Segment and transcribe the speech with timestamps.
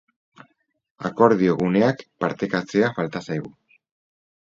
[1.09, 3.57] Akordio guneak partekatzea falta zaigu.